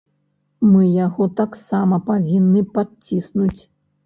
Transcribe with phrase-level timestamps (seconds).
[0.69, 3.61] Мы яго таксама павінны падціснуць.